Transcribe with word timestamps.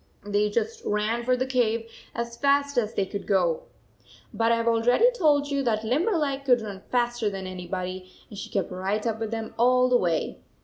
They 0.25 0.49
just 0.49 0.83
ran 0.83 1.23
for 1.23 1.37
the 1.37 1.45
cave 1.45 1.87
as 2.15 2.35
fast 2.35 2.75
as 2.75 2.95
they 2.95 3.05
could 3.05 3.27
go. 3.27 3.65
But 4.33 4.51
I 4.51 4.55
have 4.55 4.67
already 4.67 5.11
told 5.11 5.49
you 5.51 5.61
that 5.61 5.83
Limberleg 5.83 6.43
could 6.43 6.61
run 6.61 6.81
faster 6.89 7.29
than 7.29 7.45
anybody 7.45 8.11
and 8.27 8.35
she 8.39 8.49
kept 8.49 8.71
right 8.71 9.05
up 9.05 9.19
with 9.19 9.29
them 9.29 9.53
all 9.59 9.89
the 9.89 9.97
way. 9.97 10.39